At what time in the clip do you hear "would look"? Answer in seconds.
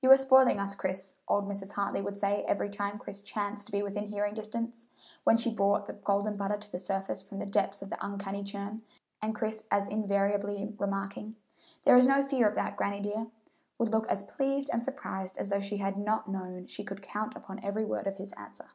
13.78-14.08